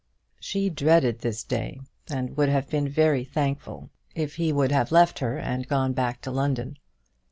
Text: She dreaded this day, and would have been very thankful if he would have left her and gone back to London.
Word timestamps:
She 0.39 0.71
dreaded 0.71 1.19
this 1.19 1.43
day, 1.43 1.79
and 2.09 2.35
would 2.35 2.49
have 2.49 2.67
been 2.67 2.89
very 2.89 3.23
thankful 3.23 3.91
if 4.15 4.37
he 4.37 4.51
would 4.51 4.71
have 4.71 4.91
left 4.91 5.19
her 5.19 5.37
and 5.37 5.67
gone 5.67 5.93
back 5.93 6.21
to 6.21 6.31
London. 6.31 6.79